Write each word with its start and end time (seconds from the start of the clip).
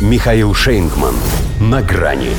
Михаил 0.00 0.54
Шейнгман. 0.54 1.14
На 1.60 1.82
грани. 1.82 2.30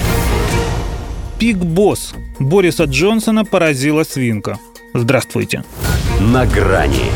Пик-босс 1.38 2.16
Бориса 2.40 2.86
Джонсона 2.86 3.46
поразила 3.46 4.04
свинка. 4.04 4.58
Здравствуйте. 4.96 5.64
На 6.20 6.48
грани. 6.48 7.12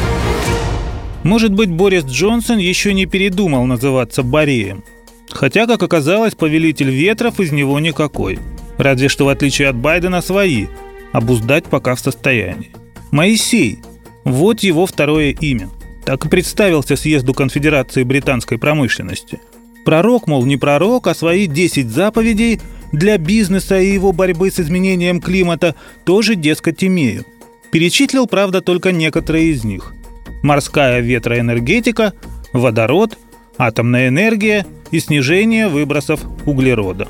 Может 1.24 1.52
быть, 1.52 1.72
Борис 1.72 2.04
Джонсон 2.06 2.60
еще 2.60 2.94
не 2.94 3.08
передумал 3.08 3.66
называться 3.66 4.22
Бореем. 4.22 4.84
Хотя, 5.32 5.66
как 5.66 5.82
оказалось, 5.82 6.36
повелитель 6.36 6.92
ветров 6.92 7.40
из 7.40 7.52
него 7.52 7.80
никакой. 7.80 8.38
Разве 8.78 9.10
что, 9.10 9.26
в 9.26 9.30
отличие 9.30 9.70
от 9.70 9.76
Байдена, 9.76 10.22
свои. 10.22 10.68
Обуздать 11.12 11.66
пока 11.66 11.96
в 11.96 12.00
состоянии. 12.00 12.70
Моисей. 13.10 13.80
Вот 14.26 14.60
его 14.60 14.86
второе 14.86 15.32
имя. 15.32 15.70
Так 16.06 16.24
и 16.24 16.30
представился 16.30 16.96
съезду 16.96 17.34
Конфедерации 17.34 18.04
британской 18.04 18.60
промышленности. 18.60 19.40
Пророк, 19.86 20.26
мол, 20.28 20.46
не 20.46 20.58
пророк, 20.58 21.06
а 21.06 21.14
свои 21.14 21.46
10 21.46 21.90
заповедей 21.90 22.60
для 22.92 23.20
бизнеса 23.20 23.80
и 23.80 23.94
его 23.94 24.12
борьбы 24.12 24.50
с 24.50 24.60
изменением 24.60 25.22
климата 25.22 25.76
тоже, 26.04 26.36
дескать, 26.36 26.84
имею. 26.84 27.24
Перечислил, 27.72 28.26
правда, 28.26 28.62
только 28.62 28.92
некоторые 28.92 29.52
из 29.52 29.64
них. 29.64 29.94
Морская 30.42 31.02
ветроэнергетика, 31.02 32.14
водород, 32.52 33.18
атомная 33.58 34.08
энергия 34.08 34.66
и 34.90 35.00
снижение 35.00 35.68
выбросов 35.68 36.22
углерода. 36.48 37.08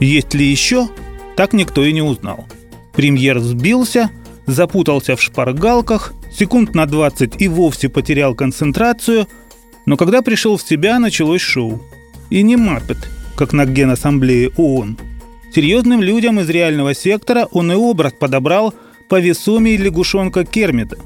Есть 0.00 0.32
ли 0.32 0.46
еще? 0.46 0.88
Так 1.36 1.52
никто 1.52 1.84
и 1.84 1.92
не 1.92 2.02
узнал. 2.02 2.46
Премьер 2.94 3.38
сбился, 3.40 4.10
запутался 4.46 5.16
в 5.16 5.22
шпаргалках, 5.22 6.14
секунд 6.32 6.74
на 6.74 6.86
20 6.86 7.40
и 7.40 7.48
вовсе 7.48 7.90
потерял 7.90 8.34
концентрацию, 8.34 9.28
но 9.84 9.98
когда 9.98 10.22
пришел 10.22 10.56
в 10.56 10.62
себя, 10.62 10.98
началось 10.98 11.42
шоу. 11.42 11.82
И 12.30 12.42
не 12.42 12.56
маппет, 12.56 13.08
как 13.36 13.52
на 13.52 13.66
Генассамблее 13.66 14.50
ООН. 14.56 14.98
Серьезным 15.54 16.02
людям 16.02 16.40
из 16.40 16.48
реального 16.48 16.94
сектора 16.94 17.46
он 17.52 17.70
и 17.70 17.74
образ 17.74 18.12
подобрал 18.12 18.74
по 19.08 19.20
весомей 19.20 19.76
лягушонка 19.76 20.44
Кермита. 20.44 20.96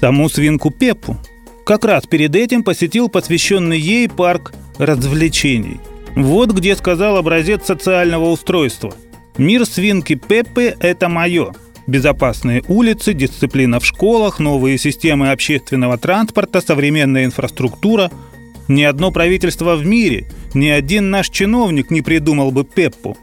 Саму 0.00 0.28
свинку 0.28 0.70
Пеппу. 0.70 1.16
Как 1.64 1.84
раз 1.84 2.06
перед 2.06 2.34
этим 2.34 2.62
посетил 2.62 3.08
посвященный 3.08 3.78
ей 3.78 4.08
парк 4.08 4.52
развлечений. 4.78 5.80
Вот 6.16 6.50
где 6.52 6.74
сказал 6.76 7.16
образец 7.16 7.66
социального 7.66 8.30
устройства. 8.30 8.94
«Мир 9.38 9.64
свинки 9.64 10.14
Пеппы– 10.14 10.74
это 10.80 11.08
мое. 11.08 11.52
Безопасные 11.86 12.62
улицы, 12.68 13.12
дисциплина 13.12 13.80
в 13.80 13.86
школах, 13.86 14.38
новые 14.38 14.78
системы 14.78 15.30
общественного 15.30 15.98
транспорта, 15.98 16.60
современная 16.60 17.24
инфраструктура. 17.24 18.10
Ни 18.68 18.82
одно 18.82 19.10
правительство 19.10 19.76
в 19.76 19.84
мире, 19.84 20.28
ни 20.54 20.68
один 20.68 21.10
наш 21.10 21.28
чиновник 21.28 21.90
не 21.90 22.02
придумал 22.02 22.50
бы 22.52 22.64
Пеппу. 22.64 23.16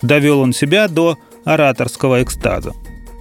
Довел 0.00 0.40
он 0.40 0.52
себя 0.52 0.88
до 0.88 1.18
ораторского 1.44 2.22
экстаза. 2.22 2.72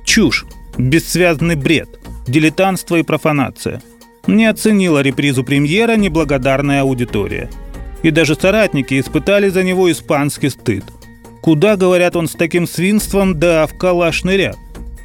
Чушь, 0.06 0.46
бессвязный 0.78 1.56
бред, 1.56 2.00
дилетантство 2.28 2.98
и 2.98 3.04
профанация. 3.04 3.82
Не 4.28 4.46
оценила 4.46 5.02
репризу 5.02 5.44
премьера 5.44 5.96
неблагодарная 5.96 6.82
аудитория. 6.82 7.50
И 8.04 8.12
даже 8.12 8.36
соратники 8.36 9.00
испытали 9.00 9.50
за 9.50 9.64
него 9.64 9.92
испанский 9.92 10.50
стыд. 10.50 10.84
Куда, 11.42 11.76
говорят, 11.76 12.16
он 12.16 12.28
с 12.28 12.34
таким 12.34 12.68
свинством, 12.68 13.40
да 13.40 13.68
в 13.68 13.78
калаш 13.78 14.24
нырят. 14.24 14.58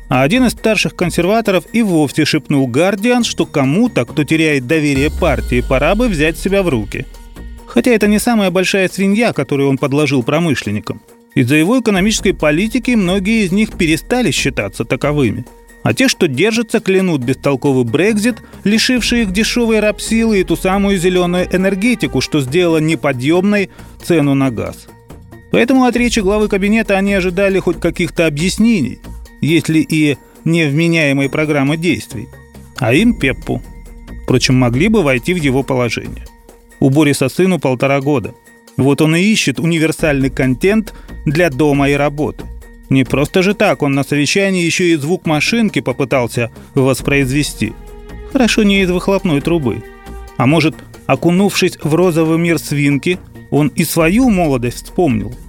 А 0.08 0.22
один 0.22 0.44
из 0.44 0.52
старших 0.52 0.94
консерваторов 0.94 1.64
и 1.72 1.82
вовсе 1.82 2.24
шепнул 2.24 2.68
Гардиан, 2.68 3.24
что 3.24 3.44
кому-то, 3.44 4.04
кто 4.04 4.22
теряет 4.22 4.66
доверие 4.66 5.10
партии, 5.10 5.64
пора 5.68 5.94
бы 5.94 6.08
взять 6.08 6.38
себя 6.38 6.62
в 6.62 6.68
руки. 6.68 7.06
Хотя 7.66 7.90
это 7.90 8.06
не 8.06 8.20
самая 8.20 8.50
большая 8.50 8.88
свинья, 8.88 9.32
которую 9.32 9.68
он 9.68 9.78
подложил 9.78 10.22
промышленникам. 10.22 11.02
Из-за 11.34 11.56
его 11.56 11.80
экономической 11.80 12.32
политики 12.32 12.92
многие 12.92 13.44
из 13.44 13.52
них 13.52 13.76
перестали 13.76 14.30
считаться 14.30 14.84
таковыми. 14.84 15.44
А 15.82 15.92
те, 15.92 16.08
что 16.08 16.28
держатся, 16.28 16.80
клянут 16.80 17.22
бестолковый 17.22 17.84
Брекзит, 17.84 18.36
лишивший 18.64 19.22
их 19.22 19.32
дешевой 19.32 19.80
рабсилы 19.80 20.40
и 20.40 20.44
ту 20.44 20.56
самую 20.56 20.98
зеленую 20.98 21.46
энергетику, 21.54 22.20
что 22.20 22.40
сделала 22.40 22.78
неподъемной 22.78 23.70
цену 24.02 24.34
на 24.34 24.50
газ. 24.50 24.86
Поэтому 25.52 25.84
от 25.84 25.96
речи 25.96 26.20
главы 26.20 26.48
кабинета 26.48 26.96
они 26.96 27.12
ожидали 27.14 27.58
хоть 27.58 27.80
каких-то 27.80 28.26
объяснений– 28.26 29.00
если 29.40 29.80
и 29.80 30.16
невменяемой 30.44 31.28
программы 31.28 31.76
действий, 31.76 32.28
а 32.78 32.94
им 32.94 33.14
Пеппу. 33.14 33.62
Впрочем, 34.24 34.56
могли 34.56 34.88
бы 34.88 35.02
войти 35.02 35.34
в 35.34 35.36
его 35.36 35.62
положение. 35.62 36.24
У 36.80 36.90
Бориса 36.90 37.28
сыну 37.28 37.58
полтора 37.58 38.00
года. 38.00 38.34
Вот 38.76 39.00
он 39.00 39.16
и 39.16 39.20
ищет 39.20 39.58
универсальный 39.58 40.30
контент 40.30 40.94
для 41.24 41.50
дома 41.50 41.88
и 41.88 41.94
работы. 41.94 42.44
Не 42.90 43.04
просто 43.04 43.42
же 43.42 43.54
так, 43.54 43.82
он 43.82 43.92
на 43.92 44.04
совещании 44.04 44.64
еще 44.64 44.92
и 44.92 44.96
звук 44.96 45.26
машинки 45.26 45.80
попытался 45.80 46.50
воспроизвести. 46.74 47.72
Хорошо 48.32 48.62
не 48.62 48.82
из 48.82 48.90
выхлопной 48.90 49.40
трубы. 49.40 49.82
А 50.36 50.46
может, 50.46 50.76
окунувшись 51.06 51.78
в 51.82 51.94
розовый 51.94 52.38
мир 52.38 52.58
свинки, 52.58 53.18
он 53.50 53.68
и 53.68 53.84
свою 53.84 54.28
молодость 54.28 54.84
вспомнил– 54.84 55.34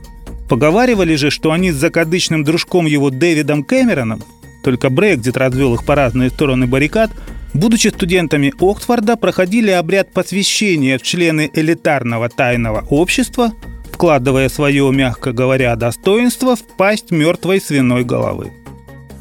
Поговаривали 0.47 1.16
же, 1.16 1.30
что 1.30 1.52
они 1.52 1.72
с 1.72 1.75
закадычным 1.75 2.44
дружком 2.44 2.85
его 2.85 3.09
Дэвидом 3.09 3.63
Кэмероном, 3.63 4.24
только 4.63 4.90
Брекзит 4.90 5.38
развел 5.38 5.75
их 5.75 5.85
по 5.85 5.96
разные 5.96 6.30
стороны 6.30 6.68
баррикад, 6.68 7.12
будучи 7.53 7.90
студентами 7.90 8.53
Оксфорда, 8.59 9.18
проходили 9.18 9.72
обряд 9.72 10.12
посвящения 10.12 10.97
в 10.97 11.03
члены 11.03 11.50
элитарного 11.53 12.30
тайного 12.30 12.86
общества, 12.90 13.53
вкладывая 13.91 14.47
свое, 14.47 14.90
мягко 14.91 15.34
говоря, 15.34 15.75
достоинство 15.75 16.56
в 16.56 16.63
пасть 16.78 17.12
мертвой 17.12 17.59
свиной 17.59 18.03
головы. 18.03 18.52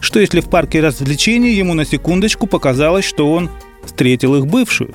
Что 0.01 0.21
если 0.21 0.41
в 0.41 0.49
парке 0.49 0.81
развлечений 0.81 1.55
ему 1.55 1.75
на 1.75 1.85
секундочку 1.85 2.47
показалось, 2.47 3.05
что 3.05 3.33
он 3.33 3.51
встретил 3.85 4.37
их 4.37 4.47
бывшую? 4.47 4.95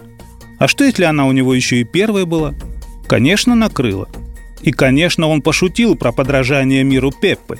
А 0.59 0.67
что 0.67 0.85
если 0.85 1.03
она 1.03 1.25
у 1.25 1.31
него 1.31 1.53
еще 1.53 1.81
и 1.81 1.83
первая 1.83 2.25
была? 2.25 2.53
Конечно, 3.07 3.55
накрыла– 3.55 4.07
и, 4.61 4.71
конечно, 4.71 5.27
он 5.27 5.41
пошутил 5.41 5.95
про 5.95 6.11
подражание 6.11 6.83
миру 6.83 7.11
Пеппы. 7.11 7.59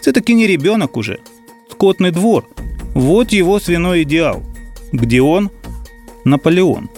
Все-таки 0.00 0.34
не 0.34 0.46
ребенок 0.46 0.96
уже. 0.96 1.20
Скотный 1.70 2.10
двор. 2.10 2.46
Вот 2.94 3.32
его 3.32 3.58
свиной 3.58 4.02
идеал. 4.02 4.42
Где 4.92 5.20
он? 5.22 5.50
Наполеон. 6.24 6.90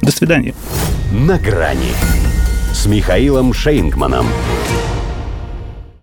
До 0.00 0.10
свидания. 0.10 0.54
На 1.12 1.38
грани 1.38 1.92
с 2.72 2.86
Михаилом 2.86 3.52
Шейнгманом. 3.52 4.26